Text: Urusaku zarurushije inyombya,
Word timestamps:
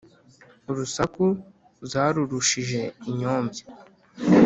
Urusaku 0.69 1.25
zarurushije 1.91 2.81
inyombya, 3.09 3.63